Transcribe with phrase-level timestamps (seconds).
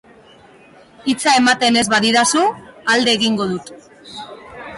[1.13, 2.43] Hitza ematen ez badidazu,
[2.95, 3.71] alde egingo dut.